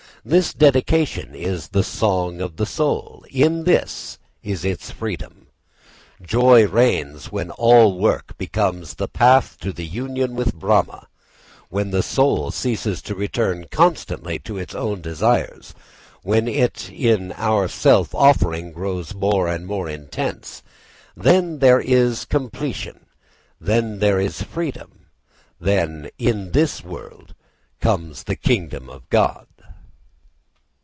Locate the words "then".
21.17-21.57, 23.59-23.97, 25.59-26.11